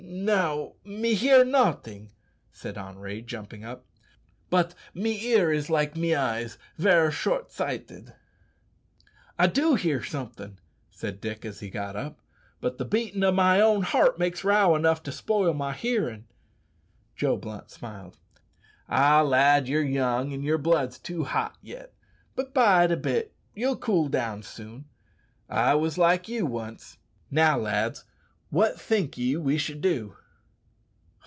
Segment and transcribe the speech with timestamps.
[0.13, 2.11] "Now, me hear noting,"
[2.51, 3.85] said Henri, jumping up,
[4.51, 8.13] "but me ear is like me eyes ver' short sighted."
[9.39, 10.59] "I do hear something,"
[10.91, 12.19] said Dick as he got up,
[12.59, 16.27] "but the beating o' my own heart makes row enough to spoil my hearin'."
[17.15, 18.17] Joe Blunt smiled.
[18.89, 19.21] "Ah!
[19.23, 21.93] lad, ye're young, an' yer blood's too hot yet;
[22.35, 24.85] but bide a bit you'll cool down soon.
[25.49, 26.97] I wos like you once.
[27.31, 28.03] Now, lads,
[28.49, 30.13] what think ye we should do?"